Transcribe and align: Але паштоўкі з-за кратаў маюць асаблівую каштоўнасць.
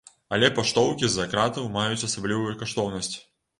Але 0.37 0.47
паштоўкі 0.55 1.09
з-за 1.09 1.27
кратаў 1.35 1.69
маюць 1.77 2.07
асаблівую 2.09 2.57
каштоўнасць. 2.65 3.15